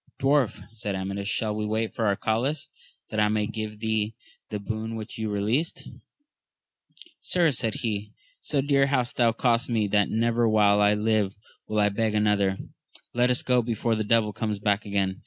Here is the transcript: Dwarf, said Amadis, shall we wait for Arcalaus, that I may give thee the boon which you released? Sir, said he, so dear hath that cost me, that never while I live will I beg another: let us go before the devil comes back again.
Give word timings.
Dwarf, 0.19 0.67
said 0.67 0.95
Amadis, 0.95 1.27
shall 1.27 1.53
we 1.55 1.63
wait 1.63 1.93
for 1.93 2.07
Arcalaus, 2.07 2.71
that 3.11 3.19
I 3.19 3.27
may 3.27 3.45
give 3.45 3.77
thee 3.79 4.15
the 4.49 4.57
boon 4.57 4.95
which 4.95 5.19
you 5.19 5.29
released? 5.29 5.89
Sir, 7.19 7.51
said 7.51 7.75
he, 7.85 8.11
so 8.41 8.61
dear 8.61 8.87
hath 8.87 9.13
that 9.13 9.37
cost 9.37 9.69
me, 9.69 9.85
that 9.89 10.09
never 10.09 10.49
while 10.49 10.81
I 10.81 10.95
live 10.95 11.35
will 11.67 11.77
I 11.79 11.89
beg 11.89 12.15
another: 12.15 12.57
let 13.13 13.29
us 13.29 13.43
go 13.43 13.61
before 13.61 13.93
the 13.93 14.03
devil 14.03 14.33
comes 14.33 14.57
back 14.57 14.87
again. 14.87 15.19